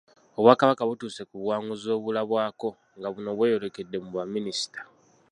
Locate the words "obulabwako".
1.97-2.67